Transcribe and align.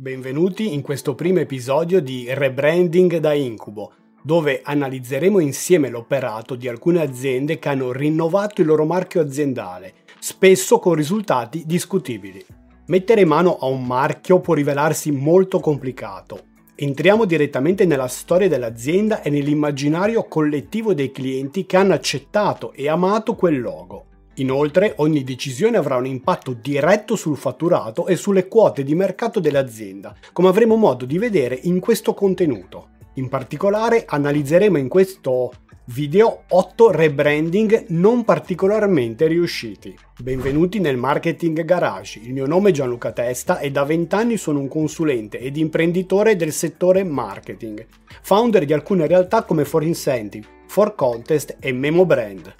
Benvenuti 0.00 0.74
in 0.74 0.82
questo 0.82 1.16
primo 1.16 1.40
episodio 1.40 2.00
di 2.00 2.32
Rebranding 2.32 3.16
da 3.16 3.32
Incubo, 3.32 3.90
dove 4.22 4.60
analizzeremo 4.62 5.40
insieme 5.40 5.88
l'operato 5.88 6.54
di 6.54 6.68
alcune 6.68 7.02
aziende 7.02 7.58
che 7.58 7.68
hanno 7.68 7.90
rinnovato 7.90 8.60
il 8.60 8.68
loro 8.68 8.84
marchio 8.84 9.20
aziendale, 9.20 9.94
spesso 10.20 10.78
con 10.78 10.94
risultati 10.94 11.64
discutibili. 11.66 12.46
Mettere 12.86 13.24
mano 13.24 13.58
a 13.58 13.66
un 13.66 13.84
marchio 13.84 14.38
può 14.38 14.54
rivelarsi 14.54 15.10
molto 15.10 15.58
complicato. 15.58 16.42
Entriamo 16.76 17.24
direttamente 17.24 17.84
nella 17.84 18.06
storia 18.06 18.46
dell'azienda 18.46 19.20
e 19.22 19.30
nell'immaginario 19.30 20.28
collettivo 20.28 20.94
dei 20.94 21.10
clienti 21.10 21.66
che 21.66 21.76
hanno 21.76 21.94
accettato 21.94 22.72
e 22.72 22.88
amato 22.88 23.34
quel 23.34 23.60
logo. 23.60 24.04
Inoltre, 24.38 24.94
ogni 24.98 25.24
decisione 25.24 25.78
avrà 25.78 25.96
un 25.96 26.06
impatto 26.06 26.52
diretto 26.52 27.16
sul 27.16 27.36
fatturato 27.36 28.06
e 28.06 28.14
sulle 28.14 28.46
quote 28.46 28.84
di 28.84 28.94
mercato 28.94 29.40
dell'azienda, 29.40 30.14
come 30.32 30.48
avremo 30.48 30.76
modo 30.76 31.04
di 31.04 31.18
vedere 31.18 31.58
in 31.62 31.80
questo 31.80 32.14
contenuto. 32.14 32.90
In 33.14 33.28
particolare, 33.28 34.04
analizzeremo 34.06 34.78
in 34.78 34.86
questo 34.86 35.52
video 35.86 36.42
8 36.50 36.90
rebranding 36.92 37.86
non 37.88 38.22
particolarmente 38.24 39.26
riusciti. 39.26 39.96
Benvenuti 40.22 40.78
nel 40.78 40.96
Marketing 40.96 41.64
Garage, 41.64 42.20
il 42.22 42.32
mio 42.32 42.46
nome 42.46 42.70
è 42.70 42.72
Gianluca 42.72 43.10
Testa 43.10 43.58
e 43.58 43.72
da 43.72 43.82
20 43.82 44.14
anni 44.14 44.36
sono 44.36 44.60
un 44.60 44.68
consulente 44.68 45.40
ed 45.40 45.56
imprenditore 45.56 46.36
del 46.36 46.52
settore 46.52 47.02
marketing, 47.02 47.86
founder 48.22 48.64
di 48.64 48.72
alcune 48.72 49.08
realtà 49.08 49.42
come 49.42 49.64
For 49.64 49.82
Incentive, 49.82 50.46
For 50.68 50.94
Contest 50.94 51.56
e 51.58 51.72
Memo 51.72 52.06
Brand. 52.06 52.54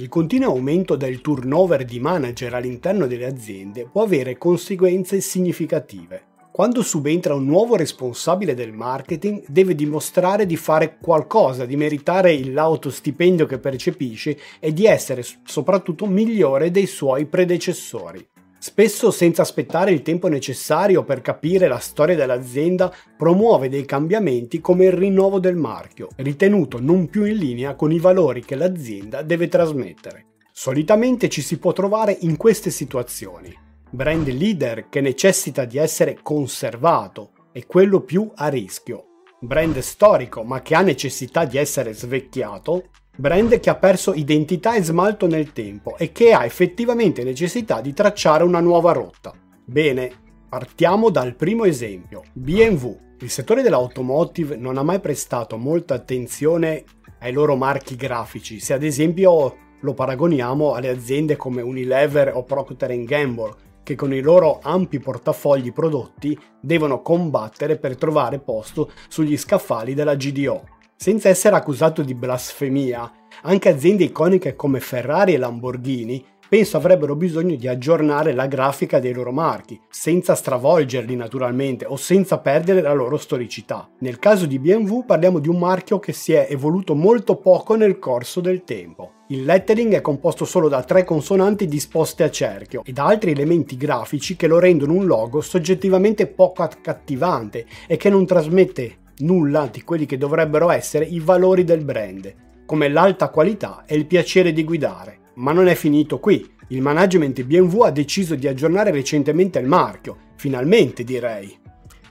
Il 0.00 0.08
continuo 0.08 0.50
aumento 0.50 0.94
del 0.94 1.20
turnover 1.20 1.84
di 1.84 1.98
manager 1.98 2.54
all'interno 2.54 3.08
delle 3.08 3.26
aziende 3.26 3.88
può 3.90 4.04
avere 4.04 4.38
conseguenze 4.38 5.20
significative. 5.20 6.26
Quando 6.52 6.84
subentra 6.84 7.34
un 7.34 7.44
nuovo 7.44 7.74
responsabile 7.74 8.54
del 8.54 8.72
marketing, 8.72 9.42
deve 9.48 9.74
dimostrare 9.74 10.46
di 10.46 10.56
fare 10.56 10.98
qualcosa, 11.00 11.66
di 11.66 11.74
meritare 11.74 12.32
lauto 12.52 12.90
stipendio 12.90 13.46
che 13.46 13.58
percepisce 13.58 14.38
e 14.60 14.72
di 14.72 14.86
essere 14.86 15.24
soprattutto 15.44 16.06
migliore 16.06 16.70
dei 16.70 16.86
suoi 16.86 17.26
predecessori. 17.26 18.24
Spesso 18.60 19.12
senza 19.12 19.42
aspettare 19.42 19.92
il 19.92 20.02
tempo 20.02 20.26
necessario 20.26 21.04
per 21.04 21.20
capire 21.20 21.68
la 21.68 21.78
storia 21.78 22.16
dell'azienda, 22.16 22.92
promuove 23.16 23.68
dei 23.68 23.84
cambiamenti 23.84 24.60
come 24.60 24.86
il 24.86 24.92
rinnovo 24.92 25.38
del 25.38 25.54
marchio, 25.54 26.08
ritenuto 26.16 26.80
non 26.80 27.08
più 27.08 27.24
in 27.24 27.36
linea 27.36 27.76
con 27.76 27.92
i 27.92 28.00
valori 28.00 28.44
che 28.44 28.56
l'azienda 28.56 29.22
deve 29.22 29.46
trasmettere. 29.46 30.26
Solitamente 30.50 31.28
ci 31.28 31.40
si 31.40 31.58
può 31.58 31.72
trovare 31.72 32.16
in 32.22 32.36
queste 32.36 32.70
situazioni. 32.70 33.56
Brand 33.90 34.26
leader 34.26 34.88
che 34.88 35.00
necessita 35.00 35.64
di 35.64 35.78
essere 35.78 36.18
conservato 36.20 37.30
è 37.52 37.64
quello 37.64 38.00
più 38.00 38.28
a 38.34 38.48
rischio. 38.48 39.04
Brand 39.40 39.78
storico 39.78 40.42
ma 40.42 40.62
che 40.62 40.74
ha 40.74 40.80
necessità 40.80 41.44
di 41.44 41.58
essere 41.58 41.94
svecchiato 41.94 42.90
brand 43.18 43.58
che 43.58 43.68
ha 43.68 43.74
perso 43.74 44.14
identità 44.14 44.76
e 44.76 44.82
smalto 44.84 45.26
nel 45.26 45.52
tempo 45.52 45.96
e 45.96 46.12
che 46.12 46.32
ha 46.32 46.44
effettivamente 46.44 47.24
necessità 47.24 47.80
di 47.80 47.92
tracciare 47.92 48.44
una 48.44 48.60
nuova 48.60 48.92
rotta. 48.92 49.34
Bene, 49.64 50.10
partiamo 50.48 51.10
dal 51.10 51.34
primo 51.34 51.64
esempio, 51.64 52.22
BMW. 52.32 52.96
Il 53.18 53.30
settore 53.30 53.62
dell'automotive 53.62 54.54
non 54.54 54.78
ha 54.78 54.84
mai 54.84 55.00
prestato 55.00 55.56
molta 55.56 55.94
attenzione 55.94 56.84
ai 57.18 57.32
loro 57.32 57.56
marchi 57.56 57.96
grafici, 57.96 58.60
se 58.60 58.72
ad 58.72 58.84
esempio 58.84 59.56
lo 59.80 59.94
paragoniamo 59.94 60.74
alle 60.74 60.88
aziende 60.88 61.34
come 61.34 61.60
Unilever 61.60 62.32
o 62.36 62.44
Procter 62.44 63.02
Gamble, 63.02 63.52
che 63.82 63.96
con 63.96 64.14
i 64.14 64.20
loro 64.20 64.60
ampi 64.62 65.00
portafogli 65.00 65.72
prodotti 65.72 66.38
devono 66.60 67.02
combattere 67.02 67.78
per 67.78 67.96
trovare 67.96 68.38
posto 68.38 68.92
sugli 69.08 69.36
scaffali 69.36 69.94
della 69.94 70.14
GDO. 70.14 70.76
Senza 71.00 71.28
essere 71.28 71.54
accusato 71.54 72.02
di 72.02 72.12
blasfemia, 72.12 73.08
anche 73.42 73.68
aziende 73.68 74.02
iconiche 74.02 74.56
come 74.56 74.80
Ferrari 74.80 75.32
e 75.32 75.38
Lamborghini 75.38 76.24
penso 76.48 76.76
avrebbero 76.76 77.14
bisogno 77.14 77.54
di 77.54 77.68
aggiornare 77.68 78.32
la 78.32 78.48
grafica 78.48 78.98
dei 78.98 79.12
loro 79.12 79.30
marchi, 79.30 79.80
senza 79.88 80.34
stravolgerli 80.34 81.14
naturalmente 81.14 81.84
o 81.84 81.94
senza 81.94 82.38
perdere 82.38 82.80
la 82.80 82.94
loro 82.94 83.16
storicità. 83.16 83.88
Nel 84.00 84.18
caso 84.18 84.46
di 84.46 84.58
BMW 84.58 85.04
parliamo 85.04 85.38
di 85.38 85.48
un 85.48 85.60
marchio 85.60 86.00
che 86.00 86.12
si 86.12 86.32
è 86.32 86.48
evoluto 86.50 86.96
molto 86.96 87.36
poco 87.36 87.76
nel 87.76 88.00
corso 88.00 88.40
del 88.40 88.64
tempo. 88.64 89.12
Il 89.28 89.44
lettering 89.44 89.94
è 89.94 90.00
composto 90.00 90.44
solo 90.44 90.68
da 90.68 90.82
tre 90.82 91.04
consonanti 91.04 91.68
disposte 91.68 92.24
a 92.24 92.30
cerchio 92.30 92.82
e 92.84 92.92
da 92.92 93.04
altri 93.04 93.30
elementi 93.30 93.76
grafici 93.76 94.34
che 94.34 94.48
lo 94.48 94.58
rendono 94.58 94.94
un 94.94 95.06
logo 95.06 95.42
soggettivamente 95.42 96.26
poco 96.26 96.64
accattivante 96.64 97.66
e 97.86 97.96
che 97.96 98.10
non 98.10 98.26
trasmette 98.26 99.06
nulla 99.18 99.68
di 99.70 99.82
quelli 99.82 100.06
che 100.06 100.18
dovrebbero 100.18 100.70
essere 100.70 101.04
i 101.04 101.20
valori 101.20 101.64
del 101.64 101.84
brand, 101.84 102.34
come 102.66 102.88
l'alta 102.88 103.30
qualità 103.30 103.84
e 103.86 103.96
il 103.96 104.06
piacere 104.06 104.52
di 104.52 104.64
guidare. 104.64 105.20
Ma 105.34 105.52
non 105.52 105.68
è 105.68 105.74
finito 105.74 106.18
qui. 106.18 106.56
Il 106.68 106.82
management 106.82 107.42
BMW 107.44 107.80
ha 107.80 107.90
deciso 107.90 108.34
di 108.34 108.46
aggiornare 108.46 108.90
recentemente 108.90 109.58
il 109.58 109.66
marchio, 109.66 110.16
finalmente 110.36 111.04
direi. 111.04 111.56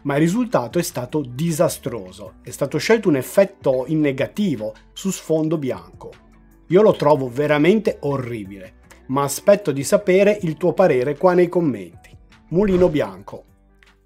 Ma 0.04 0.16
il 0.16 0.22
risultato 0.22 0.80
è 0.80 0.84
stato 0.84 1.22
disastroso. 1.22 2.36
È 2.42 2.50
stato 2.50 2.78
scelto 2.78 3.10
un 3.10 3.18
effetto 3.18 3.84
in 3.88 4.00
negativo 4.00 4.74
su 4.94 5.12
sfondo 5.12 5.58
bianco. 5.58 6.12
Io 6.68 6.82
lo 6.82 6.94
trovo 6.94 7.30
veramente 7.30 7.98
orribile, 8.02 8.76
ma 9.08 9.24
aspetto 9.24 9.72
di 9.72 9.84
sapere 9.84 10.38
il 10.42 10.58
tuo 10.58 10.74
parere 10.74 11.18
qua 11.18 11.34
nei 11.34 11.50
commenti. 11.50 12.10
Mulino 12.50 12.90
bianco, 12.90 13.44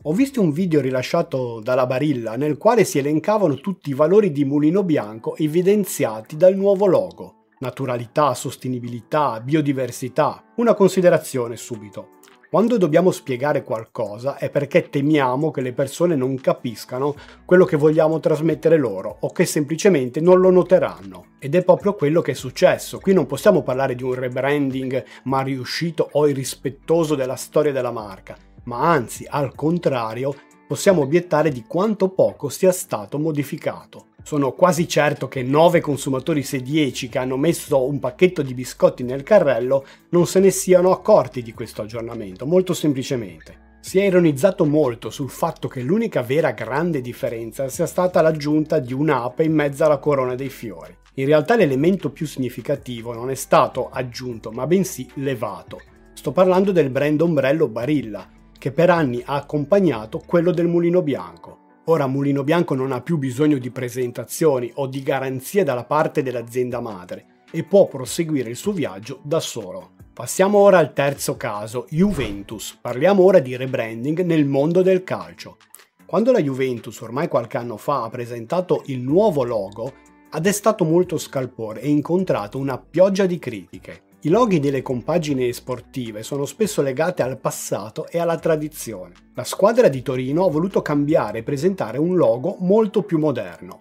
ho 0.04 0.14
visto 0.14 0.42
un 0.42 0.52
video 0.52 0.82
rilasciato 0.82 1.60
dalla 1.60 1.86
Barilla 1.86 2.36
nel 2.36 2.58
quale 2.58 2.86
si 2.86 2.98
elencavano 2.98 3.56
tutti 3.56 3.92
i 3.92 3.94
valori 3.94 4.32
di 4.32 4.46
Mulino 4.46 4.84
Bianco 4.84 5.36
evidenziati 5.36 6.38
dal 6.38 6.56
nuovo 6.56 6.88
logo. 6.88 7.36
Naturalità, 7.60 8.34
sostenibilità, 8.34 9.40
biodiversità. 9.42 10.44
Una 10.56 10.74
considerazione 10.74 11.56
subito. 11.56 12.20
Quando 12.50 12.78
dobbiamo 12.78 13.12
spiegare 13.12 13.64
qualcosa 13.64 14.38
è 14.38 14.50
perché 14.50 14.90
temiamo 14.90 15.52
che 15.52 15.62
le 15.62 15.72
persone 15.72 16.16
non 16.16 16.36
capiscano 16.42 17.16
quello 17.46 17.64
che 17.64 17.78
vogliamo 17.78 18.20
trasmettere 18.20 18.78
loro 18.78 19.18
o 19.20 19.32
che 19.32 19.46
semplicemente 19.46 20.20
non 20.20 20.40
lo 20.40 20.50
noteranno. 20.50 21.36
Ed 21.38 21.54
è 21.54 21.64
proprio 21.64 21.94
quello 21.94 22.22
che 22.22 22.32
è 22.32 22.36
successo. 22.36 23.00
Qui 23.00 23.14
non 23.14 23.28
possiamo 23.28 23.62
parlare 23.62 23.94
di 23.94 24.04
un 24.04 24.16
rebranding 24.16 25.04
ma 25.26 25.42
riuscito 25.42 26.10
o 26.14 26.28
irrispettoso 26.28 27.14
della 27.14 27.36
storia 27.36 27.72
della 27.72 27.92
marca 27.92 28.50
ma 28.64 28.92
anzi 28.92 29.26
al 29.30 29.56
contrario 29.56 30.36
possiamo 30.68 31.02
obiettare 31.02 31.50
di 31.52 31.66
quanto 31.68 32.10
poco 32.10 32.50
sia 32.50 32.72
stato 32.72 33.20
modificato. 33.20 34.06
Sono 34.24 34.54
quasi 34.54 34.88
certo 34.88 35.28
che 35.28 35.44
9 35.44 35.82
consumatori 35.82 36.44
su 36.44 36.58
10 36.58 37.10
che 37.10 37.18
hanno 37.18 37.38
messo 37.38 37.84
un 37.84 38.00
pacchetto 38.00 38.42
di 38.42 38.54
biscotti 38.54 39.04
nel 39.04 39.24
carrello 39.24 39.86
non 40.10 40.28
se 40.28 40.40
ne 40.40 40.52
siano 40.52 40.92
accorti 40.92 41.42
di 41.42 41.54
questo 41.54 41.82
aggiornamento, 41.82 42.46
molto 42.46 42.74
semplicemente. 42.74 43.70
Si 43.82 43.98
è 43.98 44.04
ironizzato 44.04 44.64
molto 44.64 45.10
sul 45.10 45.32
fatto 45.32 45.68
che 45.68 45.82
l'unica 45.82 46.22
vera 46.22 46.52
grande 46.52 47.02
differenza 47.02 47.68
sia 47.68 47.88
stata 47.88 48.22
l'aggiunta 48.22 48.78
di 48.78 48.94
un'ape 48.94 49.44
in 49.44 49.54
mezzo 49.54 49.84
alla 49.84 49.98
corona 49.98 50.36
dei 50.36 50.50
fiori. 50.50 50.96
In 51.16 51.26
realtà 51.26 51.56
l'elemento 51.56 52.12
più 52.12 52.28
significativo 52.28 53.12
non 53.12 53.32
è 53.32 53.36
stato 53.36 53.90
aggiunto, 53.90 54.52
ma 54.52 54.68
bensì 54.68 55.10
levato. 55.16 55.82
Sto 56.14 56.32
parlando 56.32 56.72
del 56.72 56.92
brand 56.92 57.20
ombrello 57.20 57.68
Barilla, 57.68 58.30
che 58.62 58.72
per 58.72 58.92
anni 58.92 59.24
ha 59.26 59.34
accompagnato 59.34 60.22
quello 60.24 60.52
del 60.52 60.68
Mulino 60.68 61.02
Bianco. 61.02 61.80
Ora 61.86 62.06
Mulino 62.06 62.44
Bianco 62.44 62.76
non 62.76 62.92
ha 62.92 63.02
più 63.02 63.18
bisogno 63.18 63.58
di 63.58 63.72
presentazioni 63.72 64.72
o 64.76 64.86
di 64.86 65.02
garanzie 65.02 65.64
dalla 65.64 65.84
parte 65.84 66.22
dell'azienda 66.22 66.80
madre 66.80 67.46
e 67.50 67.64
può 67.64 67.88
proseguire 67.88 68.52
il 68.52 68.56
suo 68.56 68.72
viaggio 68.72 69.20
da 69.24 69.40
solo. 69.40 69.94
Passiamo 70.14 70.60
ora 70.60 70.78
al 70.78 70.94
terzo 70.94 71.38
caso, 71.38 71.88
Juventus. 71.90 72.78
Parliamo 72.80 73.24
ora 73.24 73.40
di 73.40 73.56
rebranding 73.56 74.22
nel 74.22 74.46
mondo 74.46 74.84
del 74.84 75.04
calcio. 75.04 75.58
Quando 76.06 76.32
la 76.32 76.40
Juventus 76.40 77.02
ormai 77.02 77.28
qualche 77.28 77.58
anno 77.58 77.78
fa 77.78 78.04
ha 78.04 78.10
presentato 78.12 78.84
il 78.86 79.00
nuovo 79.00 79.44
logo, 79.44 79.92
ha 80.30 80.40
destato 80.40 80.84
molto 80.84 81.18
scalpore 81.18 81.82
e 81.82 81.90
incontrato 81.90 82.60
una 82.60 82.78
pioggia 82.78 83.26
di 83.26 83.40
critiche. 83.40 84.04
I 84.24 84.30
loghi 84.30 84.60
delle 84.60 84.84
compagini 84.84 85.52
sportive 85.52 86.22
sono 86.22 86.46
spesso 86.46 86.84
legati 86.84 87.24
al 87.24 87.40
passato 87.40 88.06
e 88.08 88.20
alla 88.20 88.38
tradizione. 88.38 89.14
La 89.34 89.44
squadra 89.44 89.88
di 89.88 90.04
Torino 90.04 90.46
ha 90.46 90.52
voluto 90.52 90.84
cambiare 90.84 91.40
e 91.40 91.44
presentare 91.44 91.98
un 91.98 92.16
logo 92.16 92.58
molto 92.60 93.02
più 93.02 93.18
moderno. 93.18 93.80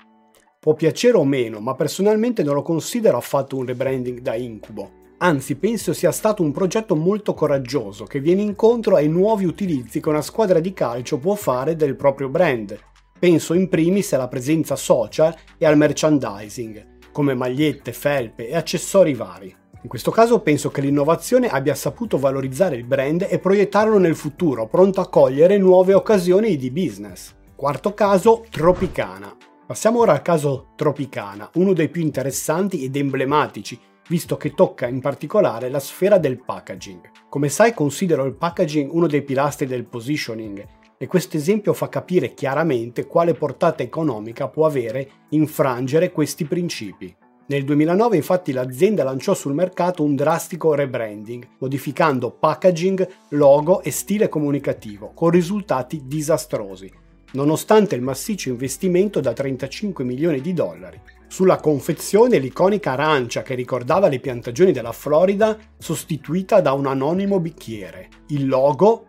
Può 0.59 0.73
piacere 0.73 1.19
o 1.19 1.27
meno, 1.27 1.61
ma 1.61 1.75
personalmente 1.75 2.43
non 2.43 2.55
lo 2.55 2.63
considero 2.63 3.19
affatto 3.19 3.59
un 3.59 3.67
rebranding 3.67 4.21
da 4.21 4.35
incubo. 4.35 4.91
Anzi, 5.19 5.57
penso 5.57 5.93
sia 5.93 6.11
stato 6.11 6.43
un 6.43 6.53
progetto 6.53 6.97
molto 6.97 7.35
coraggioso 7.35 8.05
che 8.05 8.21
viene 8.21 8.41
incontro 8.41 8.97
ai 8.97 9.09
nuovi 9.09 9.45
utilizzi 9.45 10.01
che 10.01 10.09
una 10.09 10.23
squadra 10.23 10.59
di 10.59 10.73
calcio 10.73 11.19
può 11.19 11.35
fare 11.35 11.77
del 11.77 11.97
proprio 11.97 12.31
brand. 12.31 12.79
Penso 13.19 13.53
in 13.53 13.69
primis 13.69 14.15
alla 14.15 14.29
presenza 14.29 14.75
social 14.75 15.37
e 15.59 15.67
al 15.67 15.77
merchandising, 15.77 17.11
come 17.13 17.35
magliette, 17.35 17.93
felpe 17.93 18.49
e 18.49 18.57
accessori 18.57 19.13
vari. 19.13 19.59
In 19.83 19.89
questo 19.89 20.11
caso 20.11 20.41
penso 20.41 20.71
che 20.71 20.83
l'innovazione 20.83 21.49
abbia 21.49 21.75
saputo 21.75 22.19
valorizzare 22.19 22.77
il 22.77 22.85
brand 22.85 23.27
e 23.29 23.39
proiettarlo 23.39 23.97
nel 23.97 24.15
futuro, 24.15 24.67
pronto 24.67 25.01
a 25.01 25.09
cogliere 25.09 25.57
nuove 25.57 25.95
occasioni 25.95 26.57
di 26.57 26.71
business. 26.71 27.35
Quarto 27.57 27.95
caso, 27.95 28.45
Tropicana. 28.51 29.35
Passiamo 29.67 30.01
ora 30.01 30.13
al 30.13 30.21
caso 30.21 30.73
Tropicana, 30.77 31.49
uno 31.55 31.73
dei 31.73 31.89
più 31.89 32.03
interessanti 32.03 32.85
ed 32.85 32.95
emblematici, 32.95 33.79
visto 34.09 34.37
che 34.37 34.53
tocca 34.53 34.87
in 34.87 35.01
particolare 35.01 35.71
la 35.71 35.81
sfera 35.81 36.19
del 36.19 36.43
packaging. 36.45 37.11
Come 37.31 37.49
sai 37.49 37.73
considero 37.73 38.27
il 38.27 38.35
packaging 38.35 38.93
uno 38.93 39.07
dei 39.07 39.23
pilastri 39.23 39.67
del 39.67 39.87
positioning 39.87 40.67
e 40.99 41.07
questo 41.07 41.39
esempio 41.39 41.73
fa 41.73 41.89
capire 41.89 42.35
chiaramente 42.35 43.07
quale 43.07 43.33
portata 43.33 43.83
economica 43.83 44.49
può 44.49 44.67
avere 44.67 45.09
infrangere 45.31 46.13
questi 46.13 46.45
principi. 46.45 47.17
Nel 47.51 47.65
2009 47.65 48.15
infatti 48.15 48.53
l'azienda 48.53 49.03
lanciò 49.03 49.35
sul 49.35 49.55
mercato 49.55 50.05
un 50.05 50.15
drastico 50.15 50.73
rebranding, 50.73 51.45
modificando 51.59 52.31
packaging, 52.31 53.09
logo 53.31 53.83
e 53.83 53.91
stile 53.91 54.29
comunicativo, 54.29 55.11
con 55.15 55.31
risultati 55.31 56.03
disastrosi, 56.05 56.89
nonostante 57.33 57.97
il 57.97 58.03
massiccio 58.03 58.51
investimento 58.51 59.19
da 59.19 59.33
35 59.33 60.05
milioni 60.05 60.41
di 60.41 60.53
dollari. 60.53 61.01
Sulla 61.27 61.57
confezione 61.57 62.39
l'iconica 62.39 62.93
arancia 62.93 63.43
che 63.43 63.57
ricordava 63.57 64.07
le 64.07 64.21
piantagioni 64.21 64.71
della 64.71 64.93
Florida 64.93 65.59
sostituita 65.77 66.61
da 66.61 66.71
un 66.73 66.87
anonimo 66.87 67.41
bicchiere. 67.41 68.11
Il 68.29 68.47
logo, 68.47 69.07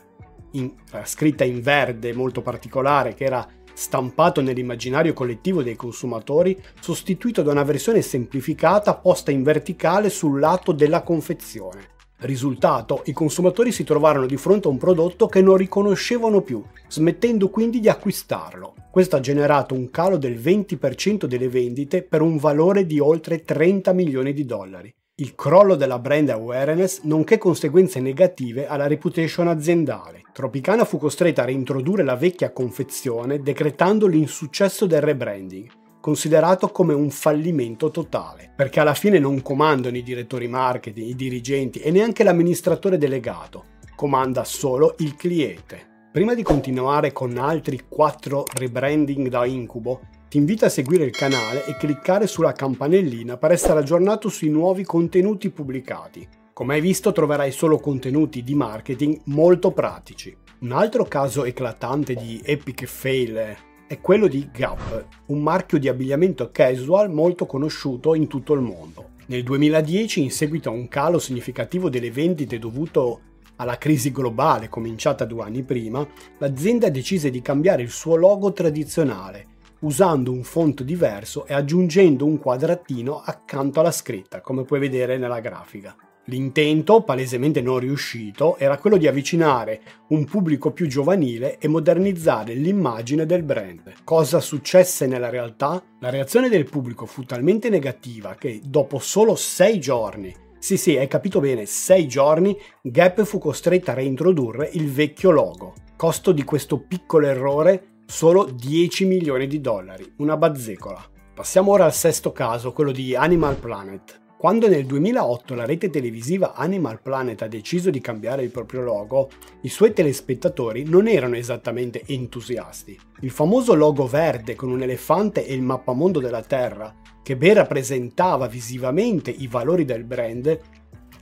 in, 0.54 0.74
scritta 1.04 1.44
in 1.44 1.62
verde 1.62 2.12
molto 2.12 2.42
particolare 2.42 3.14
che 3.14 3.24
era 3.24 3.48
stampato 3.82 4.42
nell'immaginario 4.42 5.12
collettivo 5.12 5.64
dei 5.64 5.76
consumatori, 5.76 6.56
sostituito 6.80 7.42
da 7.42 7.50
una 7.50 7.64
versione 7.64 8.04
semplificata 8.04 8.94
posta 8.94 9.32
in 9.32 9.42
verticale 9.42 10.12
sul 10.12 10.40
lato 10.40 10.72
della 10.72 11.02
confezione. 11.02 11.90
Risultato, 12.20 13.02
i 13.06 13.12
consumatori 13.12 13.72
si 13.72 13.84
trovarono 13.84 14.28
di 14.28 14.38
fronte 14.38 14.68
a 14.68 14.72
un 14.72 14.78
prodotto 14.78 15.26
che 15.26 15.42
non 15.42 15.58
riconoscevano 15.58 16.42
più, 16.42 16.64
smettendo 16.88 17.50
quindi 17.50 17.80
di 17.80 17.90
acquistarlo. 17.90 18.76
Questo 18.92 19.16
ha 19.16 19.20
generato 19.20 19.74
un 19.74 19.90
calo 19.90 20.18
del 20.18 20.38
20% 20.38 21.26
delle 21.26 21.50
vendite 21.50 22.04
per 22.04 22.22
un 22.22 22.38
valore 22.38 22.86
di 22.86 23.00
oltre 23.00 23.44
30 23.44 23.94
milioni 23.94 24.32
di 24.32 24.46
dollari 24.46 24.94
il 25.22 25.36
crollo 25.36 25.76
della 25.76 26.00
brand 26.00 26.30
awareness, 26.30 27.02
nonché 27.04 27.38
conseguenze 27.38 28.00
negative 28.00 28.68
alla 28.68 28.88
reputation 28.88 29.48
aziendale. 29.48 30.24
Tropicana 30.34 30.84
fu 30.84 30.98
costretta 30.98 31.44
a 31.44 31.46
reintrodurre 31.46 32.04
la 32.04 32.16
vecchia 32.16 32.52
confezione 32.52 33.40
decretando 33.40 34.08
l'insuccesso 34.08 34.88
del 34.88 35.02
rebranding, 35.02 35.70
considerato 36.02 36.70
come 36.70 36.96
un 36.96 37.12
fallimento 37.12 37.92
totale, 37.92 38.52
perché 38.56 38.80
alla 38.80 38.96
fine 38.96 39.20
non 39.20 39.44
comandano 39.44 39.96
i 39.96 40.04
direttori 40.04 40.48
marketing, 40.48 41.10
i 41.10 41.16
dirigenti 41.16 41.80
e 41.80 41.92
neanche 41.92 42.24
l'amministratore 42.24 42.98
delegato, 42.98 43.66
comanda 43.96 44.44
solo 44.44 44.96
il 45.00 45.16
cliente. 45.16 45.90
Prima 46.12 46.34
di 46.34 46.42
continuare 46.42 47.12
con 47.12 47.38
altri 47.38 47.82
4 47.88 48.46
rebranding 48.58 49.28
da 49.28 49.46
incubo, 49.46 50.02
ti 50.32 50.38
invito 50.38 50.64
a 50.64 50.70
seguire 50.70 51.04
il 51.04 51.12
canale 51.12 51.66
e 51.66 51.76
cliccare 51.76 52.26
sulla 52.26 52.54
campanellina 52.54 53.36
per 53.36 53.52
essere 53.52 53.80
aggiornato 53.80 54.30
sui 54.30 54.48
nuovi 54.48 54.86
contenuti 54.86 55.50
pubblicati. 55.50 56.26
Come 56.54 56.76
hai 56.76 56.80
visto 56.80 57.12
troverai 57.12 57.52
solo 57.52 57.80
contenuti 57.80 58.42
di 58.42 58.56
marketing 58.56 59.24
molto 59.26 59.72
pratici. 59.72 60.34
Un 60.60 60.72
altro 60.72 61.04
caso 61.04 61.44
eclatante 61.44 62.16
di 62.16 62.42
epic 62.46 62.86
fail 62.86 63.58
è 63.86 64.00
quello 64.00 64.28
di 64.28 64.48
Gap, 64.54 65.06
un 65.26 65.42
marchio 65.42 65.78
di 65.78 65.90
abbigliamento 65.90 66.50
casual 66.50 67.12
molto 67.12 67.46
conosciuto 67.46 68.16
in 68.16 68.28
tutto 68.28 68.54
il 68.54 68.62
mondo. 68.62 69.10
Nel 69.26 69.44
2010, 69.44 70.24
in 70.24 70.32
seguito 70.32 70.70
a 70.70 70.72
un 70.72 70.88
calo 70.88 71.20
significativo 71.20 71.90
delle 71.90 72.10
vendite 72.10 72.58
dovuto 72.58 73.20
alla 73.58 73.78
crisi 73.78 74.14
globale 74.14 74.70
cominciata 74.70 75.26
due 75.26 75.44
anni 75.44 75.64
prima, 75.64 76.08
l'azienda 76.38 76.88
decise 76.88 77.30
di 77.30 77.42
cambiare 77.42 77.82
il 77.82 77.90
suo 77.90 78.16
logo 78.16 78.54
tradizionale 78.54 79.51
usando 79.82 80.32
un 80.32 80.44
font 80.44 80.84
diverso 80.84 81.46
e 81.46 81.54
aggiungendo 81.54 82.26
un 82.26 82.40
quadratino 82.40 83.22
accanto 83.24 83.80
alla 83.80 83.92
scritta, 83.92 84.42
come 84.42 84.64
puoi 84.64 84.80
vedere 84.80 85.18
nella 85.18 85.40
grafica. 85.40 85.96
L'intento, 86.26 87.02
palesemente 87.02 87.62
non 87.62 87.80
riuscito, 87.80 88.58
era 88.58 88.78
quello 88.78 88.98
di 88.98 89.08
avvicinare 89.08 89.82
un 90.10 90.26
pubblico 90.26 90.72
più 90.72 90.88
giovanile 90.88 91.58
e 91.58 91.68
modernizzare 91.68 92.54
l'immagine 92.54 93.26
del 93.26 93.44
brand. 93.44 93.94
Cosa 94.04 94.40
successe 94.40 95.08
nella 95.08 95.30
realtà? 95.30 95.84
La 96.00 96.10
reazione 96.10 96.48
del 96.48 96.70
pubblico 96.70 97.06
fu 97.06 97.24
talmente 97.24 97.70
negativa 97.70 98.36
che 98.36 98.62
dopo 98.64 99.00
solo 99.00 99.36
6 99.36 99.80
giorni, 99.80 100.34
sì 100.60 100.78
sì, 100.78 100.96
hai 100.96 101.08
capito 101.08 101.40
bene, 101.40 101.66
6 101.66 102.08
giorni, 102.08 102.56
Gap 102.84 103.24
fu 103.24 103.40
costretta 103.40 103.94
a 103.94 103.96
reintrodurre 103.96 104.70
il 104.74 104.92
vecchio 104.92 105.32
logo. 105.32 105.74
Costo 105.98 106.32
di 106.32 106.44
questo 106.44 106.78
piccolo 106.78 107.26
errore 107.26 107.91
solo 108.12 108.44
10 108.44 109.06
milioni 109.06 109.48
di 109.48 109.62
dollari, 109.62 110.16
una 110.18 110.36
bazzecola. 110.36 111.02
Passiamo 111.34 111.72
ora 111.72 111.86
al 111.86 111.94
sesto 111.94 112.34
caso, 112.34 112.74
quello 112.74 112.92
di 112.92 113.16
Animal 113.16 113.56
Planet. 113.56 114.20
Quando 114.38 114.68
nel 114.68 114.86
2008 114.86 115.56
la 115.56 115.66
rete 115.66 115.90
televisiva 115.90 116.54
Animal 116.54 117.02
Planet 117.02 117.42
ha 117.42 117.48
deciso 117.48 117.90
di 117.90 118.02
cambiare 118.02 118.44
il 118.44 118.52
proprio 118.52 118.82
logo, 118.82 119.30
i 119.62 119.70
suoi 119.70 119.94
telespettatori 119.94 120.84
non 120.84 121.08
erano 121.08 121.38
esattamente 121.38 122.04
entusiasti. 122.06 123.00
Il 123.22 123.32
famoso 123.32 123.76
logo 123.76 124.06
verde 124.08 124.56
con 124.56 124.72
un 124.72 124.82
elefante 124.82 125.46
e 125.46 125.54
il 125.54 125.62
mappamondo 125.62 126.20
della 126.20 126.44
Terra, 126.44 126.94
che 127.24 127.38
ben 127.38 127.54
rappresentava 127.54 128.48
visivamente 128.48 129.32
i 129.32 129.48
valori 129.48 129.86
del 129.86 130.04
brand, 130.04 130.60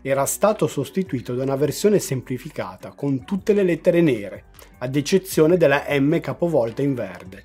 era 0.02 0.26
stato 0.26 0.68
sostituito 0.68 1.36
da 1.36 1.44
una 1.44 1.56
versione 1.56 2.00
semplificata 2.00 2.94
con 2.94 3.26
tutte 3.26 3.54
le 3.54 3.64
lettere 3.64 4.02
nere, 4.02 4.46
ad 4.80 4.96
eccezione 4.96 5.58
della 5.58 5.86
M 5.90 6.20
capovolta 6.20 6.82
in 6.82 6.94
verde. 6.94 7.44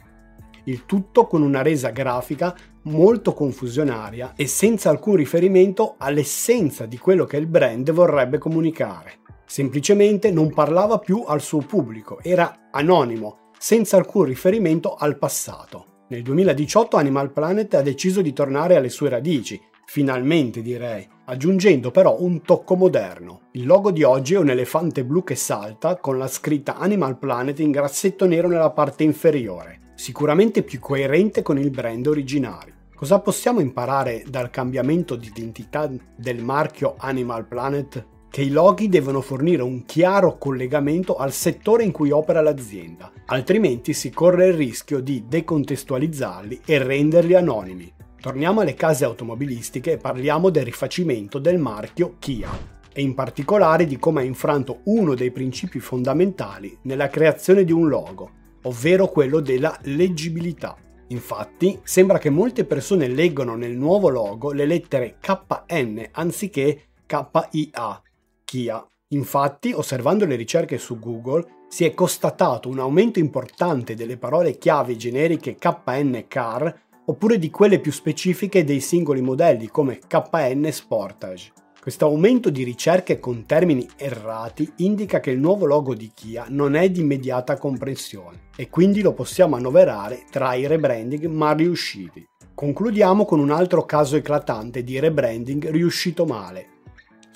Il 0.65 0.87
tutto 0.87 1.27
con 1.27 1.43
una 1.43 1.63
resa 1.63 1.91
grafica 1.91 2.57
molto 2.83 3.33
confusionaria 3.33 4.33
e 4.37 4.47
senza 4.47 4.91
alcun 4.91 5.17
riferimento 5.17 5.97
all'essenza 5.99 6.87
di 6.87 6.99
quello 6.99 7.25
che 7.25 7.37
il 7.37 7.47
brand 7.47 7.91
vorrebbe 7.93 8.39
comunicare. 8.39 9.19
Semplicemente 9.47 10.31
non 10.31 10.53
parlava 10.53 10.99
più 10.99 11.23
al 11.27 11.43
suo 11.43 11.61
pubblico, 11.61 12.19
era 12.23 12.69
anonimo, 12.71 13.51
senza 13.59 13.97
alcun 13.97 14.25
riferimento 14.25 14.95
al 14.95 15.19
passato. 15.19 16.07
Nel 16.09 16.23
2018 16.23 16.97
Animal 16.97 17.33
Planet 17.33 17.75
ha 17.75 17.83
deciso 17.83 18.23
di 18.23 18.33
tornare 18.33 18.77
alle 18.77 18.89
sue 18.89 19.09
radici, 19.09 19.61
finalmente 19.87 20.63
direi, 20.63 21.07
aggiungendo 21.27 21.91
però 21.91 22.17
un 22.21 22.43
tocco 22.43 22.77
moderno. 22.77 23.49
Il 23.53 23.67
logo 23.67 23.91
di 23.91 24.03
oggi 24.03 24.35
è 24.35 24.39
un 24.39 24.51
elefante 24.51 25.05
blu 25.05 25.25
che 25.25 25.35
salta 25.35 25.97
con 25.97 26.19
la 26.19 26.29
scritta 26.29 26.77
Animal 26.77 27.19
Planet 27.19 27.61
in 27.61 27.71
grassetto 27.71 28.27
nero 28.27 28.49
nella 28.49 28.71
parte 28.71 29.05
inferiore, 29.05 29.93
sicuramente 29.95 30.63
più 30.63 30.81
coerente 30.81 31.43
con 31.43 31.59
il 31.59 31.71
brand 31.71 32.07
originario. 32.07 32.75
Cosa 32.95 33.19
possiamo 33.21 33.61
imparare 33.61 34.25
dal 34.29 34.51
cambiamento 34.51 35.17
di 35.17 35.27
identità 35.27 35.91
del 36.17 36.43
marchio 36.43 36.95
Animal 36.99 37.47
Planet? 37.47 38.07
Che 38.31 38.43
i 38.43 38.51
loghi 38.51 38.89
devono 38.89 39.21
fornire 39.21 39.63
un 39.63 39.85
chiaro 39.85 40.39
collegamento 40.39 41.17
al 41.17 41.33
settore 41.33 41.85
in 41.85 41.93
cui 41.93 42.11
opera 42.11 42.41
l'azienda, 42.41 43.13
altrimenti 43.27 43.93
si 43.93 44.11
corre 44.11 44.49
il 44.49 44.55
rischio 44.55 45.01
di 45.01 45.25
decontestualizzarli 45.29 46.63
e 46.65 46.79
renderli 46.83 47.35
anonimi. 47.35 47.93
Torniamo 48.25 48.63
alle 48.63 48.73
case 48.73 49.05
automobilistiche 49.05 49.93
e 49.93 49.97
parliamo 49.99 50.49
del 50.49 50.65
rifacimento 50.65 51.39
del 51.39 51.59
marchio 51.59 52.17
Kia 52.19 52.49
e 52.91 53.03
in 53.03 53.13
particolare 53.13 53.85
di 53.85 53.99
come 53.99 54.23
ha 54.23 54.25
infranto 54.25 54.81
uno 54.85 55.15
dei 55.15 55.31
principi 55.31 55.79
fondamentali 55.79 56.75
nella 56.85 57.09
creazione 57.09 57.65
di 57.65 57.73
un 57.73 57.87
logo, 57.87 58.31
ovvero 58.63 59.09
quello 59.09 59.41
della 59.41 59.79
leggibilità. 59.83 60.75
Infatti, 61.09 61.79
sembra 61.83 62.17
che 62.17 62.31
molte 62.31 62.65
persone 62.65 63.09
leggono 63.09 63.57
nel 63.57 63.77
nuovo 63.77 64.09
logo 64.09 64.53
le 64.53 64.65
lettere 64.65 65.19
KN 65.21 66.09
anziché 66.13 66.93
KIA, 67.05 68.03
Kia. 68.43 68.89
Infatti, 69.09 69.73
osservando 69.75 70.25
le 70.25 70.37
ricerche 70.37 70.79
su 70.79 70.99
Google, 70.99 71.47
si 71.69 71.85
è 71.85 71.93
constatato 71.93 72.71
un 72.71 72.79
aumento 72.79 73.19
importante 73.19 73.95
delle 73.95 74.17
parole 74.17 74.57
chiave 74.57 74.97
generiche 74.97 75.57
KN 75.57 76.25
Car 76.27 76.85
oppure 77.07 77.39
di 77.39 77.51
quelle 77.51 77.81
più 77.81 77.93
specifiche 77.93 78.65
dei 78.65 78.81
singoli 78.81 79.21
modelli 79.21 79.69
come 79.69 79.99
KN 80.07 80.69
Sportage. 80.71 81.53
Questo 81.81 82.07
aumento 82.07 82.49
di 82.49 82.63
ricerche 82.63 83.21
con 83.21 83.45
termini 83.45 83.87
errati 83.97 84.73
indica 84.77 85.21
che 85.21 85.31
il 85.31 85.39
nuovo 85.39 85.67
logo 85.67 85.95
di 85.95 86.13
Kia 86.15 86.47
non 86.49 86.77
è 86.77 86.89
di 86.89 87.01
immediata 87.01 87.59
comprensione 87.59 88.49
e 88.57 88.71
quindi 88.71 89.03
lo 89.03 89.13
possiamo 89.13 89.57
annoverare 89.57 90.25
tra 90.31 90.55
i 90.55 90.67
rebranding 90.67 91.27
ma 91.27 91.53
riusciti. 91.53 92.27
Concludiamo 92.55 93.27
con 93.27 93.39
un 93.39 93.51
altro 93.51 93.85
caso 93.85 94.17
eclatante 94.17 94.83
di 94.83 94.99
rebranding 94.99 95.69
riuscito 95.71 96.25
male, 96.25 96.69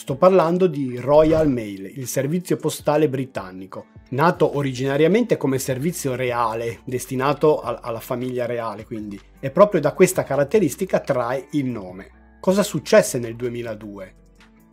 Sto 0.09 0.17
parlando 0.17 0.69
di 0.69 0.97
Royal 0.97 1.50
Mail, 1.50 1.85
il 1.85 2.07
servizio 2.07 2.57
postale 2.57 3.11
britannico, 3.11 3.88
nato 4.12 4.57
originariamente 4.57 5.37
come 5.37 5.59
servizio 5.59 6.15
reale, 6.15 6.81
destinato 6.87 7.61
a- 7.61 7.81
alla 7.83 8.00
famiglia 8.00 8.47
reale 8.47 8.87
quindi, 8.87 9.21
e 9.38 9.50
proprio 9.50 9.83
da 9.83 9.93
questa 9.93 10.25
caratteristica 10.25 11.00
trae 11.00 11.49
il 11.50 11.67
nome. 11.67 12.38
Cosa 12.41 12.62
successe 12.62 13.19
nel 13.19 13.37
2002? 13.37 14.15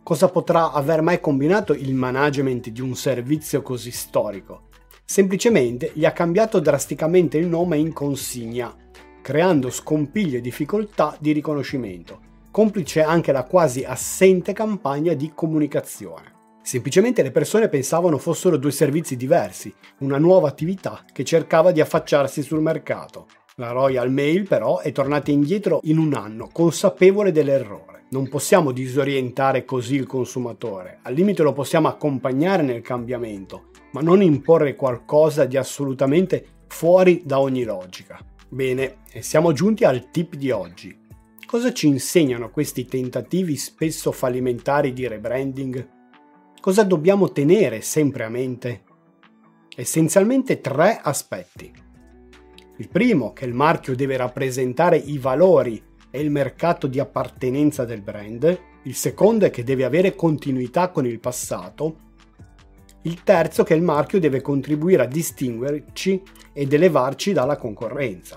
Cosa 0.02 0.30
potrà 0.30 0.72
aver 0.72 1.02
mai 1.02 1.20
combinato 1.20 1.74
il 1.74 1.92
management 1.92 2.70
di 2.70 2.80
un 2.80 2.94
servizio 2.94 3.60
così 3.60 3.90
storico? 3.90 4.68
Semplicemente 5.04 5.90
gli 5.92 6.06
ha 6.06 6.12
cambiato 6.12 6.60
drasticamente 6.60 7.36
il 7.36 7.46
nome 7.46 7.76
in 7.76 7.92
consigna, 7.92 8.74
creando 9.20 9.68
scompiglio 9.68 10.38
e 10.38 10.40
difficoltà 10.40 11.14
di 11.20 11.32
riconoscimento, 11.32 12.20
complice 12.56 13.02
anche 13.02 13.32
la 13.32 13.44
quasi 13.44 13.84
assente 13.84 14.54
campagna 14.54 15.12
di 15.12 15.32
comunicazione. 15.34 16.54
Semplicemente 16.62 17.22
le 17.22 17.30
persone 17.30 17.68
pensavano 17.68 18.16
fossero 18.16 18.56
due 18.56 18.70
servizi 18.70 19.14
diversi, 19.14 19.70
una 19.98 20.16
nuova 20.16 20.48
attività 20.48 21.04
che 21.12 21.22
cercava 21.22 21.70
di 21.70 21.82
affacciarsi 21.82 22.40
sul 22.40 22.62
mercato. 22.62 23.26
La 23.56 23.72
Royal 23.72 24.10
Mail 24.10 24.48
però 24.48 24.78
è 24.78 24.90
tornata 24.90 25.30
indietro 25.30 25.80
in 25.82 25.98
un 25.98 26.14
anno, 26.14 26.48
consapevole 26.50 27.30
dell'errore. 27.30 28.04
Non 28.12 28.26
possiamo 28.26 28.72
disorientare 28.72 29.66
così 29.66 29.96
il 29.96 30.06
consumatore, 30.06 31.00
al 31.02 31.12
limite 31.12 31.42
lo 31.42 31.52
possiamo 31.52 31.88
accompagnare 31.88 32.62
nel 32.62 32.80
cambiamento, 32.80 33.64
ma 33.92 34.00
non 34.00 34.22
imporre 34.22 34.74
qualcosa 34.74 35.44
di 35.44 35.58
assolutamente 35.58 36.62
fuori 36.68 37.20
da 37.22 37.38
ogni 37.38 37.64
logica. 37.64 38.18
Bene, 38.48 39.00
siamo 39.18 39.52
giunti 39.52 39.84
al 39.84 40.10
tip 40.10 40.36
di 40.36 40.50
oggi. 40.50 41.04
Cosa 41.46 41.72
ci 41.72 41.86
insegnano 41.86 42.50
questi 42.50 42.86
tentativi 42.86 43.54
spesso 43.54 44.10
fallimentari 44.10 44.92
di 44.92 45.06
rebranding? 45.06 45.88
Cosa 46.60 46.82
dobbiamo 46.82 47.30
tenere 47.30 47.82
sempre 47.82 48.24
a 48.24 48.28
mente? 48.28 48.82
Essenzialmente 49.76 50.60
tre 50.60 50.98
aspetti. 51.00 51.72
Il 52.78 52.88
primo, 52.88 53.32
che 53.32 53.44
il 53.44 53.54
marchio 53.54 53.94
deve 53.94 54.16
rappresentare 54.16 54.96
i 54.96 55.18
valori 55.18 55.80
e 56.10 56.20
il 56.20 56.32
mercato 56.32 56.88
di 56.88 56.98
appartenenza 56.98 57.84
del 57.84 58.02
brand. 58.02 58.60
Il 58.82 58.94
secondo 58.96 59.44
è 59.46 59.50
che 59.50 59.62
deve 59.62 59.84
avere 59.84 60.16
continuità 60.16 60.90
con 60.90 61.06
il 61.06 61.20
passato. 61.20 61.98
Il 63.02 63.22
terzo 63.22 63.62
che 63.62 63.74
il 63.74 63.82
marchio 63.82 64.18
deve 64.18 64.40
contribuire 64.40 65.04
a 65.04 65.06
distinguerci 65.06 66.20
ed 66.52 66.72
elevarci 66.72 67.32
dalla 67.32 67.56
concorrenza. 67.56 68.36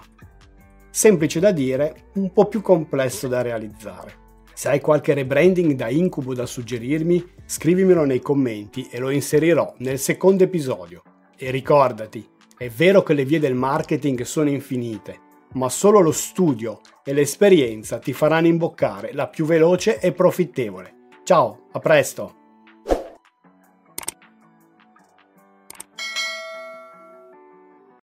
Semplice 0.92 1.40
da 1.40 1.52
dire, 1.52 2.10
un 2.16 2.34
po' 2.34 2.48
più 2.48 2.62
complesso 2.62 3.28
da 3.28 3.42
realizzare. 3.42 4.28
Se 4.54 4.70
hai 4.70 4.82
qualche 4.82 5.14
rebranding 5.14 5.74
da 5.74 5.88
incubo 5.90 6.34
da 6.34 6.46
suggerirmi, 6.46 7.24
scrivimelo 7.46 8.04
nei 8.04 8.20
commenti 8.20 8.90
e 8.92 9.00
lo 9.00 9.10
inserirò 9.10 9.74
nel 9.78 10.00
secondo 10.00 10.44
episodio. 10.44 11.02
E 11.38 11.52
ricordati, 11.52 12.28
è 12.58 12.68
vero 12.70 13.04
che 13.04 13.14
le 13.14 13.24
vie 13.24 13.40
del 13.40 13.56
marketing 13.56 14.24
sono 14.24 14.50
infinite, 14.50 15.18
ma 15.54 15.70
solo 15.70 16.02
lo 16.02 16.12
studio 16.12 16.82
e 17.06 17.14
l'esperienza 17.14 18.00
ti 18.00 18.12
faranno 18.12 18.48
imboccare 18.48 19.14
la 19.14 19.28
più 19.28 19.46
veloce 19.46 20.00
e 20.00 20.12
profittevole. 20.12 21.08
Ciao, 21.24 21.68
a 21.72 21.80
presto! 21.80 22.39